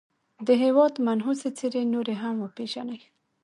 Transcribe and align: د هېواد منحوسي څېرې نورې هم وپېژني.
د 0.47 0.49
هېواد 0.63 0.93
منحوسي 1.07 1.49
څېرې 1.57 1.83
نورې 1.93 2.15
هم 2.21 2.35
وپېژني. 2.39 2.99